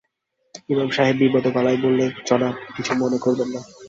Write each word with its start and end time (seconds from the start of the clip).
ইমাম 0.69 0.89
সাহেব 0.89 1.15
বিব্রত 1.19 1.45
গলায় 1.47 1.79
বললেন, 1.81 2.09
জনাব, 2.27 2.55
কিছু 2.75 2.91
মনে 2.93 3.17
করবেন 3.17 3.49
না। 3.55 3.61